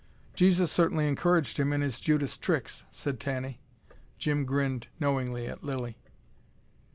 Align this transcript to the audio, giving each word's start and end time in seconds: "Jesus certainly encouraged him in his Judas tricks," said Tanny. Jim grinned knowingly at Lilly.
"Jesus 0.33 0.71
certainly 0.71 1.07
encouraged 1.07 1.59
him 1.59 1.71
in 1.71 1.81
his 1.81 1.99
Judas 1.99 2.35
tricks," 2.35 2.85
said 2.89 3.19
Tanny. 3.19 3.59
Jim 4.17 4.45
grinned 4.45 4.87
knowingly 4.99 5.45
at 5.45 5.63
Lilly. 5.63 5.99